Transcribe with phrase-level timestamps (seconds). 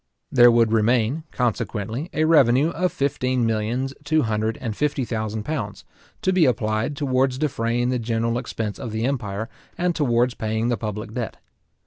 [0.31, 5.85] There would remain, consequently, a revenue of fifteen millions two hundred and fifty thousand pounds,
[6.23, 10.75] to be applied towards defraying the general expense of the empire, and towards paying the
[10.77, 11.37] public debt.